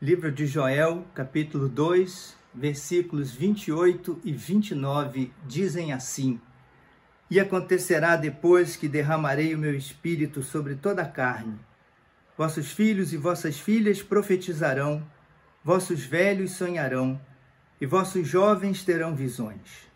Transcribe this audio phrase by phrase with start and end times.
[0.00, 6.38] Livro de Joel, capítulo 2, versículos 28 e 29 dizem assim:
[7.30, 11.58] E acontecerá depois que derramarei o meu espírito sobre toda a carne.
[12.36, 15.02] Vossos filhos e vossas filhas profetizarão,
[15.64, 17.18] vossos velhos sonharão,
[17.80, 19.88] e vossos jovens terão visões.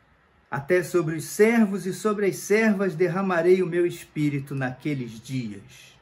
[0.50, 5.99] Até sobre os servos e sobre as servas derramarei o meu espírito naqueles dias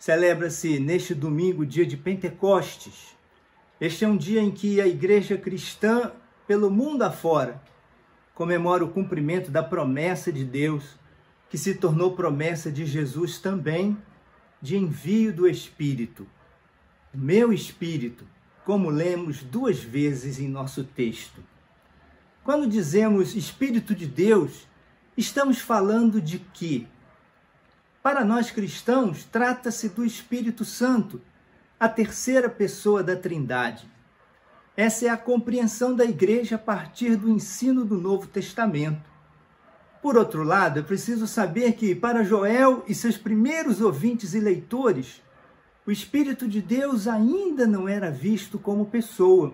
[0.00, 3.14] Celebra-se neste domingo, dia de Pentecostes.
[3.78, 6.10] Este é um dia em que a igreja cristã,
[6.46, 7.60] pelo mundo afora,
[8.34, 10.98] comemora o cumprimento da promessa de Deus,
[11.50, 13.94] que se tornou promessa de Jesus também,
[14.62, 16.26] de envio do Espírito.
[17.12, 18.24] Meu Espírito,
[18.64, 21.44] como lemos duas vezes em nosso texto.
[22.42, 24.66] Quando dizemos Espírito de Deus,
[25.14, 26.86] estamos falando de quê?
[28.02, 31.20] Para nós cristãos, trata-se do Espírito Santo,
[31.78, 33.86] a terceira pessoa da Trindade.
[34.74, 39.10] Essa é a compreensão da igreja a partir do ensino do Novo Testamento.
[40.00, 45.20] Por outro lado, é preciso saber que, para Joel e seus primeiros ouvintes e leitores,
[45.86, 49.52] o Espírito de Deus ainda não era visto como pessoa.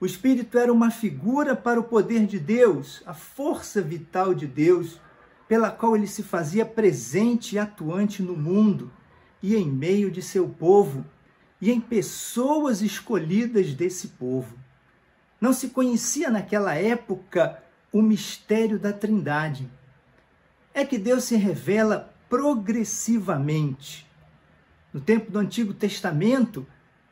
[0.00, 5.00] O Espírito era uma figura para o poder de Deus, a força vital de Deus,
[5.48, 8.90] pela qual ele se fazia presente e atuante no mundo
[9.42, 11.04] e em meio de seu povo
[11.60, 14.56] e em pessoas escolhidas desse povo.
[15.40, 19.70] Não se conhecia naquela época o mistério da Trindade.
[20.72, 24.06] É que Deus se revela progressivamente.
[24.92, 26.66] No tempo do Antigo Testamento,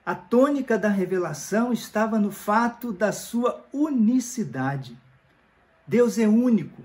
[0.05, 4.99] a tônica da revelação estava no fato da sua unicidade.
[5.87, 6.83] Deus é único,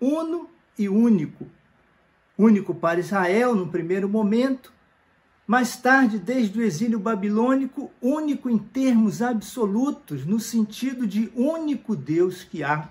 [0.00, 1.46] uno e único.
[2.36, 4.72] Único para Israel no primeiro momento,
[5.46, 12.42] mais tarde, desde o exílio babilônico, único em termos absolutos, no sentido de único Deus
[12.42, 12.88] que há.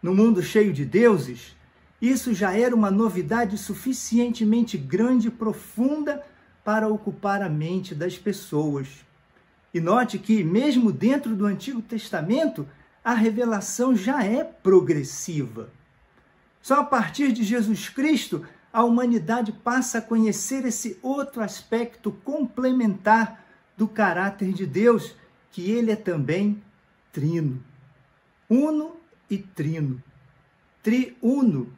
[0.00, 1.56] No mundo cheio de deuses,
[2.00, 6.24] isso já era uma novidade suficientemente grande e profunda
[6.64, 9.04] para ocupar a mente das pessoas.
[9.74, 12.68] E note que, mesmo dentro do Antigo Testamento,
[13.04, 15.70] a revelação já é progressiva.
[16.68, 23.42] Só a partir de Jesus Cristo a humanidade passa a conhecer esse outro aspecto complementar
[23.74, 25.16] do caráter de Deus,
[25.50, 26.62] que ele é também
[27.10, 27.64] trino.
[28.50, 28.96] Uno
[29.30, 30.02] e trino.
[30.82, 31.72] Triuno.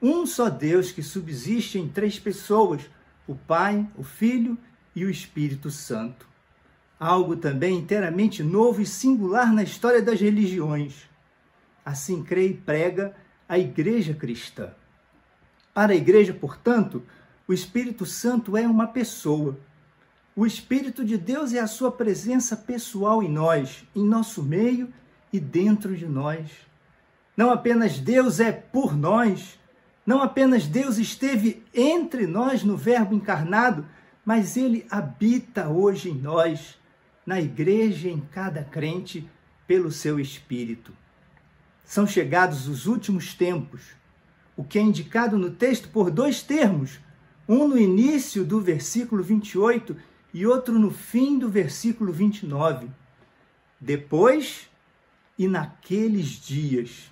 [0.00, 2.88] Um só Deus que subsiste em três pessoas:
[3.26, 4.56] o Pai, o Filho
[4.94, 6.28] e o Espírito Santo.
[6.96, 11.10] Algo também inteiramente novo e singular na história das religiões.
[11.84, 13.16] Assim crê e prega
[13.52, 14.70] a igreja cristã.
[15.74, 17.02] Para a igreja, portanto,
[17.46, 19.58] o Espírito Santo é uma pessoa.
[20.34, 24.88] O Espírito de Deus é a sua presença pessoal em nós, em nosso meio
[25.30, 26.50] e dentro de nós.
[27.36, 29.60] Não apenas Deus é por nós,
[30.06, 33.84] não apenas Deus esteve entre nós no Verbo encarnado,
[34.24, 36.78] mas ele habita hoje em nós,
[37.26, 39.28] na igreja, em cada crente,
[39.66, 41.01] pelo seu Espírito.
[41.84, 43.82] São chegados os últimos tempos,
[44.56, 47.00] o que é indicado no texto por dois termos,
[47.48, 49.96] um no início do versículo 28
[50.32, 52.88] e outro no fim do versículo 29.
[53.80, 54.70] Depois
[55.38, 57.10] e naqueles dias.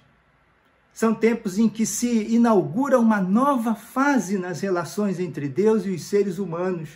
[0.93, 6.05] São tempos em que se inaugura uma nova fase nas relações entre Deus e os
[6.05, 6.91] seres humanos.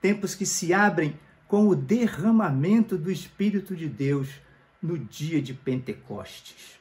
[0.00, 4.28] Tempos que se abrem com o derramamento do Espírito de Deus
[4.82, 6.77] no dia de Pentecostes.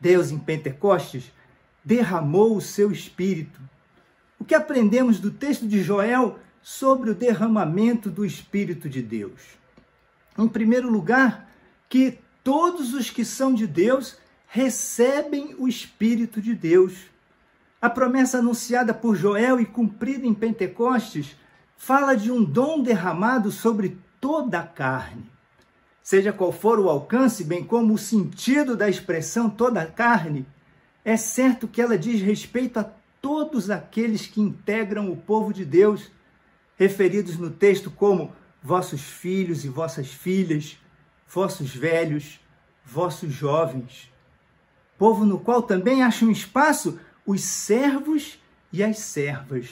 [0.00, 1.32] Deus em Pentecostes
[1.84, 3.60] derramou o seu espírito.
[4.38, 9.40] O que aprendemos do texto de Joel sobre o derramamento do espírito de Deus?
[10.38, 11.48] Em primeiro lugar,
[11.88, 14.18] que todos os que são de Deus
[14.48, 16.94] recebem o espírito de Deus.
[17.80, 21.36] A promessa anunciada por Joel e cumprida em Pentecostes
[21.76, 25.35] fala de um dom derramado sobre toda a carne
[26.06, 30.46] seja qual for o alcance, bem como o sentido da expressão toda a carne,
[31.04, 32.88] é certo que ela diz respeito a
[33.20, 36.08] todos aqueles que integram o povo de Deus,
[36.78, 38.32] referidos no texto como
[38.62, 40.78] vossos filhos e vossas filhas,
[41.26, 42.38] vossos velhos,
[42.84, 44.08] vossos jovens.
[44.96, 48.38] Povo no qual também acham espaço os servos
[48.72, 49.70] e as servas.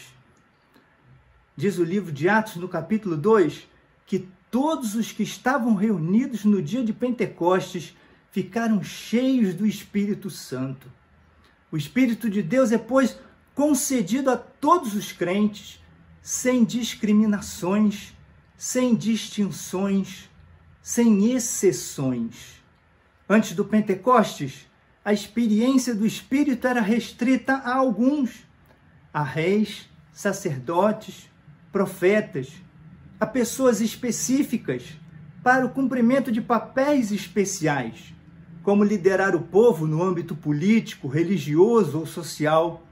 [1.56, 3.68] Diz o livro de Atos, no capítulo 2,
[4.04, 7.96] que todos os que estavam reunidos no dia de Pentecostes
[8.30, 10.86] ficaram cheios do Espírito Santo.
[11.72, 13.18] O Espírito de Deus é, pois,
[13.52, 15.82] concedido a todos os crentes,
[16.22, 18.14] sem discriminações,
[18.56, 20.30] sem distinções,
[20.80, 22.62] sem exceções.
[23.28, 24.68] Antes do Pentecostes,
[25.04, 28.46] a experiência do Espírito era restrita a alguns,
[29.12, 31.28] a reis, sacerdotes,
[31.72, 32.52] profetas,
[33.24, 34.82] a pessoas específicas
[35.42, 38.14] para o cumprimento de papéis especiais,
[38.62, 42.86] como liderar o povo no âmbito político, religioso ou social.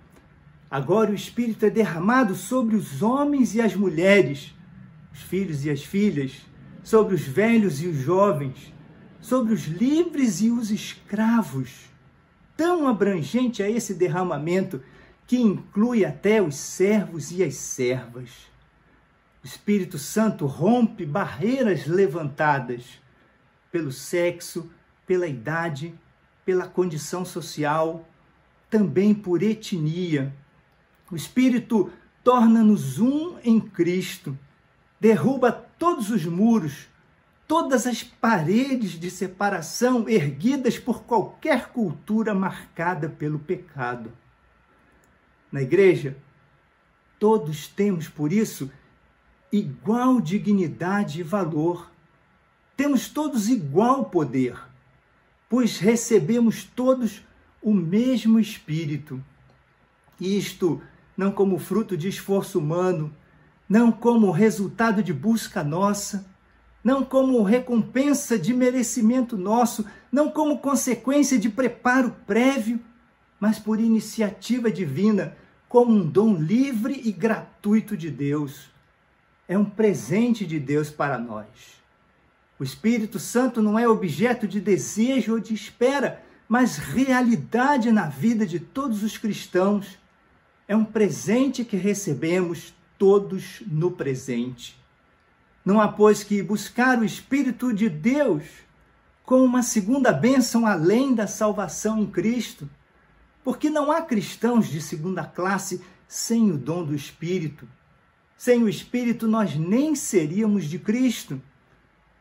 [0.70, 4.54] Agora o Espírito é derramado sobre os homens e as mulheres,
[5.12, 6.32] os filhos e as filhas,
[6.82, 8.72] sobre os velhos e os jovens,
[9.20, 11.90] sobre os livres e os escravos.
[12.56, 14.80] Tão abrangente é esse derramamento
[15.26, 18.51] que inclui até os servos e as servas.
[19.44, 23.00] Espírito Santo rompe barreiras levantadas
[23.72, 24.70] pelo sexo,
[25.06, 25.94] pela idade,
[26.44, 28.08] pela condição social,
[28.70, 30.32] também por etnia.
[31.10, 31.92] O Espírito
[32.22, 34.38] torna-nos um em Cristo,
[35.00, 36.86] derruba todos os muros,
[37.48, 44.12] todas as paredes de separação erguidas por qualquer cultura marcada pelo pecado.
[45.50, 46.16] Na igreja,
[47.18, 48.70] todos temos, por isso,
[49.52, 51.90] igual dignidade e valor.
[52.74, 54.58] Temos todos igual poder,
[55.48, 57.22] pois recebemos todos
[57.60, 59.22] o mesmo Espírito.
[60.18, 60.80] Isto
[61.14, 63.14] não como fruto de esforço humano,
[63.68, 66.26] não como resultado de busca nossa,
[66.82, 72.80] não como recompensa de merecimento nosso, não como consequência de preparo prévio,
[73.38, 75.36] mas por iniciativa divina,
[75.68, 78.71] como um dom livre e gratuito de Deus.
[79.48, 81.46] É um presente de Deus para nós.
[82.58, 88.46] O Espírito Santo não é objeto de desejo ou de espera, mas realidade na vida
[88.46, 89.98] de todos os cristãos.
[90.68, 94.80] É um presente que recebemos todos no presente.
[95.64, 98.44] Não há, pois, que buscar o Espírito de Deus
[99.24, 102.68] como uma segunda bênção além da salvação em Cristo,
[103.42, 107.66] porque não há cristãos de segunda classe sem o dom do Espírito.
[108.42, 111.40] Sem o Espírito, nós nem seríamos de Cristo.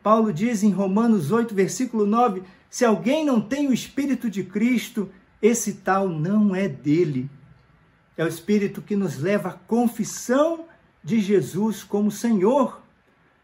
[0.03, 5.09] Paulo diz em Romanos 8, versículo 9: se alguém não tem o Espírito de Cristo,
[5.41, 7.27] esse tal não é dele.
[8.15, 10.65] É o Espírito que nos leva à confissão
[11.03, 12.83] de Jesus como Senhor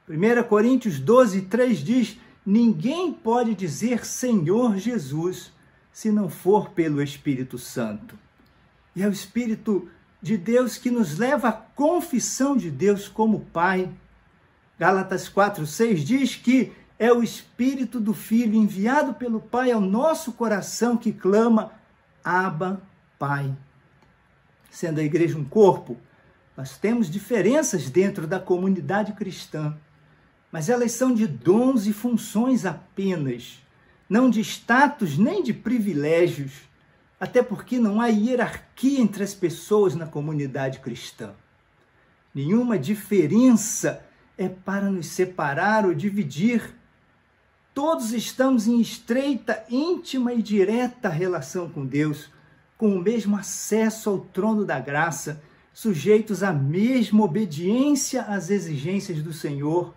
[0.08, 5.52] 1 Coríntios 12, 3 diz: Ninguém pode dizer Senhor Jesus
[5.92, 8.16] se não for pelo Espírito Santo.
[8.96, 9.90] E é o Espírito
[10.22, 13.90] de Deus que nos leva à confissão de Deus como Pai.
[14.80, 20.34] Gálatas 4, 6 diz que é o Espírito do Filho enviado pelo Pai ao nosso
[20.34, 21.72] coração que clama:
[22.24, 22.82] Abba,
[23.20, 23.56] Pai.
[24.70, 25.98] Sendo a igreja um corpo,
[26.56, 29.76] nós temos diferenças dentro da comunidade cristã
[30.52, 33.60] mas elas são de dons e funções apenas,
[34.10, 36.52] não de status nem de privilégios,
[37.20, 41.34] até porque não há hierarquia entre as pessoas na comunidade cristã.
[42.34, 44.06] Nenhuma diferença
[44.38, 46.76] é para nos separar ou dividir.
[47.74, 52.30] Todos estamos em estreita, íntima e direta relação com Deus,
[52.78, 55.42] com o mesmo acesso ao trono da graça,
[55.74, 59.94] sujeitos à mesma obediência às exigências do Senhor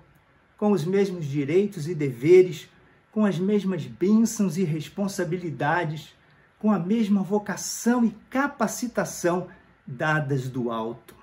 [0.61, 2.69] com os mesmos direitos e deveres,
[3.11, 6.15] com as mesmas bênçãos e responsabilidades,
[6.61, 9.49] com a mesma vocação e capacitação
[9.87, 11.17] dadas do alto.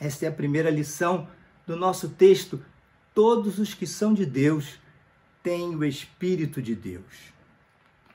[0.00, 1.28] Esta é a primeira lição
[1.66, 2.60] do nosso texto.
[3.14, 4.80] Todos os que são de Deus
[5.42, 7.04] têm o Espírito de Deus.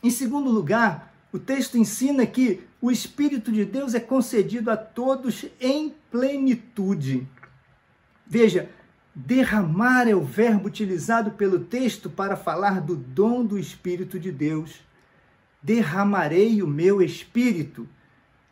[0.01, 5.45] Em segundo lugar, o texto ensina que o Espírito de Deus é concedido a todos
[5.59, 7.27] em plenitude.
[8.25, 8.69] Veja,
[9.13, 14.83] Derramar é o verbo utilizado pelo texto para falar do dom do Espírito de Deus.
[15.65, 17.89] Derramarei o meu Espírito,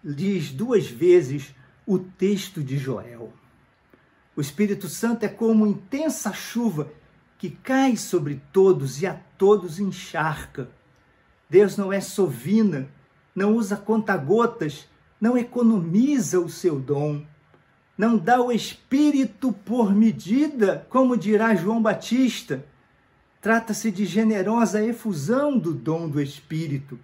[0.04, 1.54] diz duas vezes
[1.86, 3.32] o texto de Joel.
[4.36, 6.92] O Espírito Santo é como intensa chuva
[7.38, 10.68] que cai sobre todos e a todos encharca.
[11.48, 12.90] Deus não é sovina,
[13.36, 14.88] não usa conta-gotas,
[15.22, 17.24] não economiza o seu dom
[17.98, 22.66] não dá o Espírito por medida, como dirá João Batista.
[23.44, 26.98] Trata-se de generosa efusão do dom do Espírito.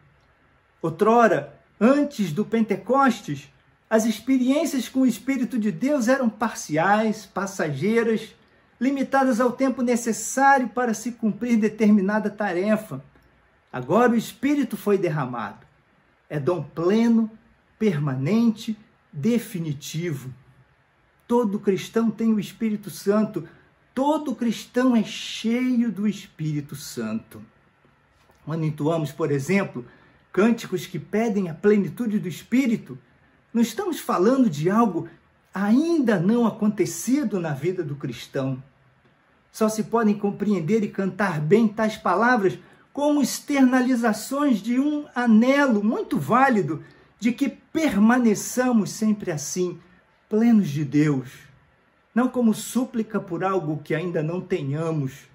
[0.81, 3.51] Outrora, antes do Pentecostes,
[3.89, 8.33] as experiências com o Espírito de Deus eram parciais, passageiras,
[8.79, 13.03] limitadas ao tempo necessário para se cumprir determinada tarefa.
[13.69, 15.67] Agora o Espírito foi derramado.
[16.29, 17.29] É dom pleno,
[17.77, 18.79] permanente,
[19.11, 20.33] definitivo.
[21.27, 23.45] Todo cristão tem o Espírito Santo
[23.93, 27.41] todo cristão é cheio do Espírito Santo.
[28.45, 29.85] Quando entoamos, por exemplo,
[30.31, 32.97] cânticos que pedem a plenitude do Espírito,
[33.53, 35.09] não estamos falando de algo
[35.53, 38.63] ainda não acontecido na vida do cristão.
[39.51, 42.57] Só se podem compreender e cantar bem tais palavras
[42.93, 46.83] como externalizações de um anelo muito válido
[47.19, 49.79] de que permaneçamos sempre assim,
[50.29, 51.48] plenos de Deus
[52.13, 55.27] não como súplica por algo que ainda não tenhamos,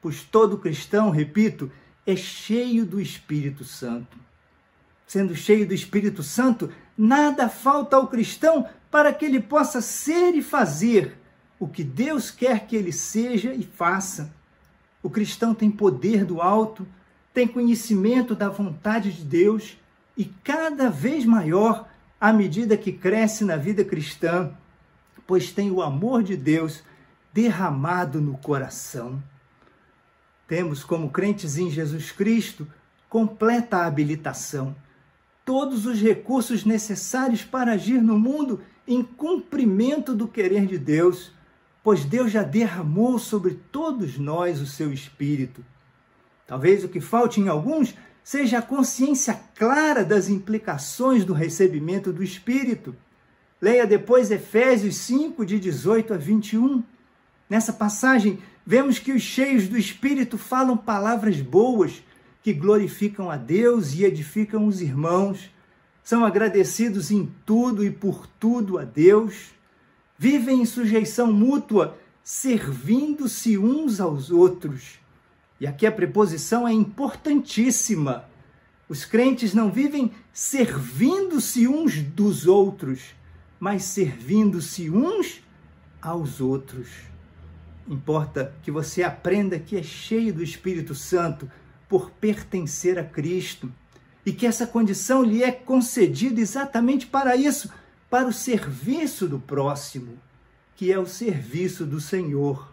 [0.00, 1.70] pois todo cristão, repito,
[2.06, 4.16] é cheio do Espírito Santo.
[5.06, 10.42] Sendo cheio do Espírito Santo, nada falta ao cristão para que ele possa ser e
[10.42, 11.16] fazer
[11.58, 14.32] o que Deus quer que ele seja e faça.
[15.02, 16.86] O cristão tem poder do alto,
[17.32, 19.76] tem conhecimento da vontade de Deus
[20.16, 21.88] e cada vez maior
[22.20, 24.52] à medida que cresce na vida cristã
[25.26, 26.82] pois tem o amor de Deus
[27.32, 29.22] derramado no coração.
[30.46, 32.66] Temos, como crentes em Jesus Cristo,
[33.08, 34.76] completa habilitação,
[35.44, 41.32] todos os recursos necessários para agir no mundo em cumprimento do querer de Deus,
[41.82, 45.64] pois Deus já derramou sobre todos nós o seu Espírito.
[46.46, 52.22] Talvez o que falte em alguns seja a consciência clara das implicações do recebimento do
[52.22, 52.94] Espírito.
[53.60, 56.82] Leia depois Efésios 5, de 18 a 21.
[57.48, 62.02] Nessa passagem, vemos que os cheios do Espírito falam palavras boas
[62.42, 65.50] que glorificam a Deus e edificam os irmãos.
[66.04, 69.52] São agradecidos em tudo e por tudo a Deus.
[70.18, 74.98] Vivem em sujeição mútua, servindo-se uns aos outros.
[75.58, 78.26] E aqui a preposição é importantíssima.
[78.86, 83.14] Os crentes não vivem servindo-se uns dos outros,
[83.58, 85.42] mas servindo-se uns
[86.00, 86.88] aos outros.
[87.88, 91.50] Importa que você aprenda que é cheio do Espírito Santo
[91.88, 93.72] por pertencer a Cristo
[94.24, 97.70] e que essa condição lhe é concedida exatamente para isso,
[98.10, 100.18] para o serviço do próximo,
[100.74, 102.72] que é o serviço do Senhor.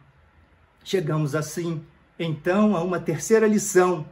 [0.84, 1.84] Chegamos assim,
[2.18, 4.08] então, a uma terceira lição.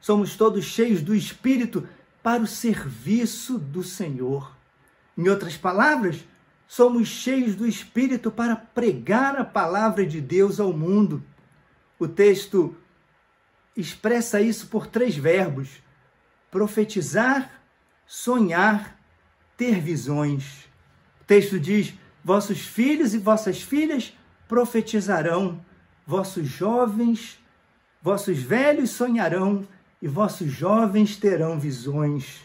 [0.00, 1.86] Somos todos cheios do Espírito
[2.22, 4.55] para o serviço do Senhor.
[5.16, 6.24] Em outras palavras,
[6.68, 11.22] somos cheios do Espírito para pregar a palavra de Deus ao mundo.
[11.98, 12.76] O texto
[13.76, 15.82] expressa isso por três verbos:
[16.50, 17.50] profetizar,
[18.06, 18.98] sonhar,
[19.56, 20.64] ter visões.
[21.20, 24.12] O texto diz: Vossos filhos e vossas filhas
[24.48, 25.64] profetizarão,
[26.06, 27.38] vossos jovens,
[28.02, 29.66] vossos velhos sonharão
[30.00, 32.40] e vossos jovens terão visões.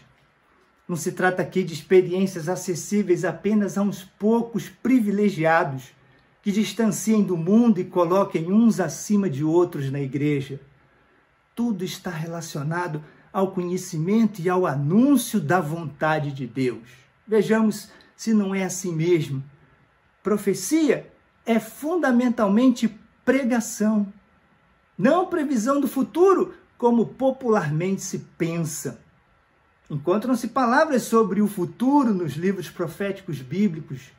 [0.92, 5.84] Não se trata aqui de experiências acessíveis apenas a uns poucos privilegiados
[6.42, 10.60] que distanciem do mundo e coloquem uns acima de outros na igreja.
[11.54, 16.86] Tudo está relacionado ao conhecimento e ao anúncio da vontade de Deus.
[17.26, 19.42] Vejamos se não é assim mesmo.
[20.22, 21.10] Profecia
[21.46, 22.94] é fundamentalmente
[23.24, 24.12] pregação,
[24.98, 29.01] não previsão do futuro, como popularmente se pensa.
[29.90, 34.10] Encontram-se palavras sobre o futuro nos livros proféticos bíblicos.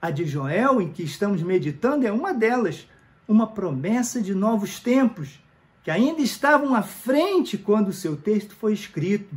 [0.00, 2.88] A de Joel, em que estamos meditando, é uma delas,
[3.26, 5.40] uma promessa de novos tempos,
[5.82, 9.34] que ainda estavam à frente quando o seu texto foi escrito.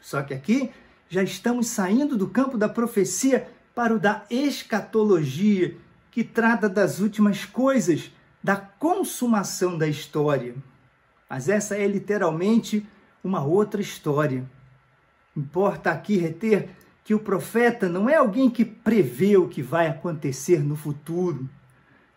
[0.00, 0.70] Só que aqui
[1.08, 5.76] já estamos saindo do campo da profecia para o da escatologia,
[6.10, 8.10] que trata das últimas coisas,
[8.42, 10.54] da consumação da história.
[11.28, 12.86] Mas essa é literalmente
[13.22, 14.48] uma outra história.
[15.36, 16.70] Importa aqui reter
[17.04, 21.48] que o profeta não é alguém que prevê o que vai acontecer no futuro.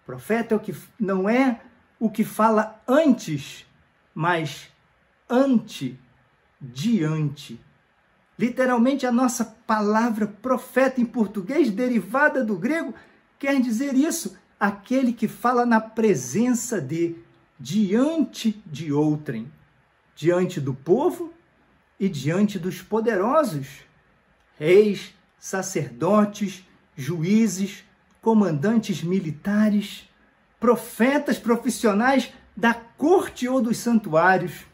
[0.02, 1.62] O profeta é o que não é
[2.00, 3.68] o que fala antes,
[4.16, 4.72] mas
[5.30, 6.00] ante,
[6.60, 7.60] diante.
[8.38, 12.94] Literalmente, a nossa palavra profeta em português, derivada do grego,
[13.38, 17.18] quer dizer isso: aquele que fala na presença de,
[17.60, 19.52] diante de outrem,
[20.16, 21.34] diante do povo
[22.00, 23.68] e diante dos poderosos,
[24.58, 26.64] reis, sacerdotes,
[26.96, 27.84] juízes,
[28.22, 30.10] comandantes militares,
[30.60, 34.66] profetas profissionais da corte ou dos santuários.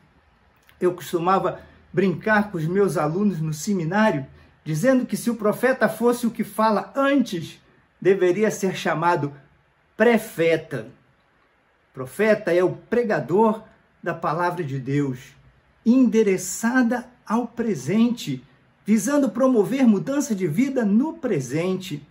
[0.80, 1.62] Eu costumava
[1.94, 4.26] brincar com os meus alunos no seminário,
[4.64, 7.62] dizendo que se o profeta fosse o que fala antes,
[8.02, 9.34] deveria ser chamado
[9.96, 10.88] prefeta.
[11.94, 13.64] Profeta é o pregador
[14.04, 15.20] da palavra de Deus,
[15.86, 18.44] endereçada ao presente,
[18.86, 22.06] visando promover mudança de vida no presente,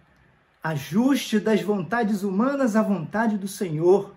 [0.62, 4.14] ajuste das vontades humanas à vontade do Senhor,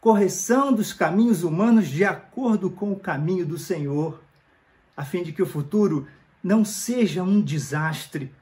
[0.00, 4.22] correção dos caminhos humanos de acordo com o caminho do Senhor,
[4.96, 6.06] a fim de que o futuro
[6.42, 8.32] não seja um desastre,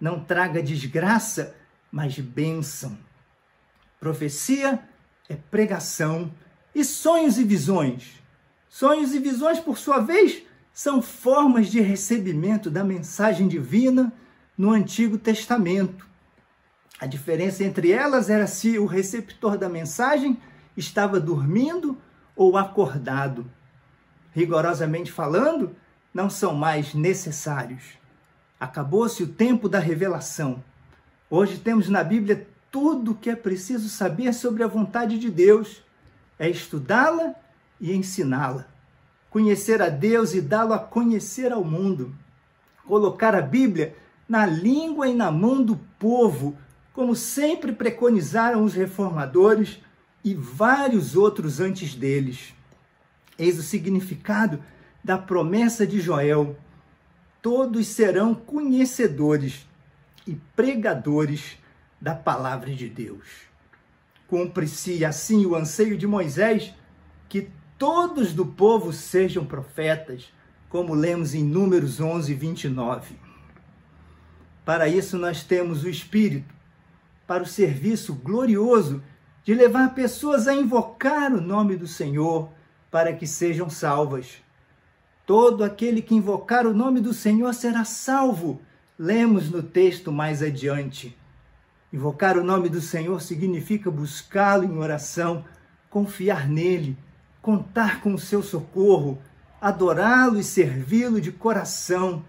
[0.00, 1.54] não traga desgraça,
[1.90, 2.98] mas bênção.
[4.00, 4.80] Profecia
[5.28, 6.32] é pregação
[6.74, 8.20] e sonhos e visões.
[8.68, 10.42] Sonhos e visões, por sua vez,
[10.74, 14.12] são formas de recebimento da mensagem divina
[14.58, 16.04] no Antigo Testamento.
[16.98, 20.36] A diferença entre elas era se o receptor da mensagem
[20.76, 21.96] estava dormindo
[22.34, 23.48] ou acordado.
[24.32, 25.76] Rigorosamente falando,
[26.12, 27.84] não são mais necessários.
[28.58, 30.62] Acabou-se o tempo da revelação.
[31.30, 35.84] Hoje temos na Bíblia tudo o que é preciso saber sobre a vontade de Deus.
[36.36, 37.36] É estudá-la
[37.80, 38.73] e ensiná-la.
[39.34, 42.14] Conhecer a Deus e dá-lo a conhecer ao mundo.
[42.86, 43.96] Colocar a Bíblia
[44.28, 46.56] na língua e na mão do povo,
[46.92, 49.80] como sempre preconizaram os reformadores
[50.22, 52.54] e vários outros antes deles.
[53.36, 54.62] Eis o significado
[55.02, 56.56] da promessa de Joel:
[57.42, 59.66] todos serão conhecedores
[60.28, 61.58] e pregadores
[62.00, 63.26] da palavra de Deus.
[64.28, 66.72] Cumpre-se assim o anseio de Moisés
[67.28, 70.32] que todos do povo sejam profetas,
[70.68, 73.16] como lemos em Números 11, 29.
[74.64, 76.52] Para isso, nós temos o Espírito,
[77.26, 79.02] para o serviço glorioso
[79.44, 82.50] de levar pessoas a invocar o nome do Senhor
[82.90, 84.42] para que sejam salvas.
[85.26, 88.60] Todo aquele que invocar o nome do Senhor será salvo.
[88.98, 91.16] Lemos no texto mais adiante.
[91.92, 95.44] Invocar o nome do Senhor significa buscá-lo em oração,
[95.88, 96.96] confiar nele,
[97.44, 99.18] contar com o seu socorro,
[99.60, 102.24] adorá-lo e servi-lo de coração,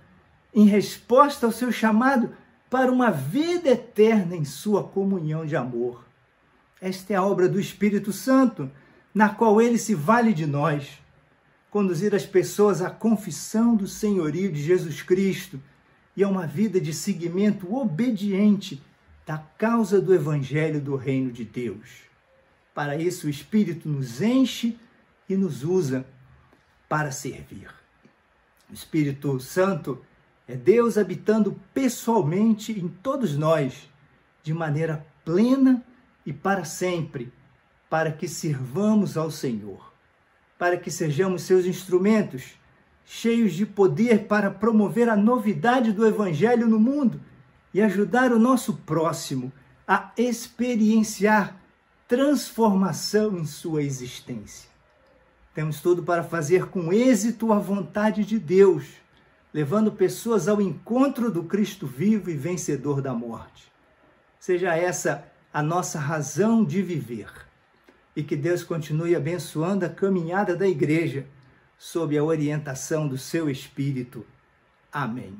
[0.53, 2.31] em resposta ao seu chamado
[2.69, 6.03] para uma vida eterna em sua comunhão de amor.
[6.81, 8.69] Esta é a obra do Espírito Santo,
[9.13, 10.99] na qual ele se vale de nós
[11.71, 15.61] conduzir as pessoas à confissão do senhorio de Jesus Cristo
[16.13, 18.83] e a uma vida de seguimento obediente
[19.25, 22.03] da causa do evangelho do reino de Deus.
[22.73, 24.77] Para isso, o Espírito nos enche
[25.29, 26.05] e nos usa
[26.87, 27.69] para servir.
[28.69, 30.03] O Espírito Santo
[30.47, 33.89] é Deus habitando pessoalmente em todos nós,
[34.43, 35.83] de maneira plena
[36.25, 37.31] e para sempre,
[37.89, 39.95] para que sirvamos ao Senhor
[40.57, 42.53] para que sejamos seus instrumentos,
[43.05, 47.21] cheios de poder para promover a novidade do Evangelho no mundo
[47.73, 49.51] e ajudar o nosso próximo
[49.87, 51.59] a experienciar
[52.07, 54.69] transformação em sua existência.
[55.55, 58.85] Temos tudo para fazer com êxito a vontade de Deus,
[59.53, 63.71] levando pessoas ao encontro do Cristo vivo e vencedor da morte.
[64.37, 67.31] Seja essa a nossa razão de viver
[68.13, 71.25] e que Deus continue abençoando a caminhada da igreja
[71.77, 74.25] sob a orientação do seu Espírito.
[74.91, 75.39] Amém.